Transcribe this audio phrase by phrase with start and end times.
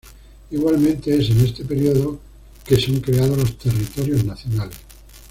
[0.49, 2.17] Igualmente es en este periodo
[2.65, 4.75] que son creados los "territorios nacionales".